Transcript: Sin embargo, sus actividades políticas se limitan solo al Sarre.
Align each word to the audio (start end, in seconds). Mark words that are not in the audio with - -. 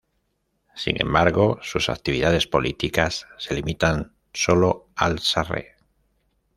Sin 0.73 0.95
embargo, 0.99 1.59
sus 1.61 1.87
actividades 1.87 2.47
políticas 2.47 3.27
se 3.37 3.53
limitan 3.53 4.13
solo 4.33 4.87
al 4.95 5.19
Sarre. 5.19 5.75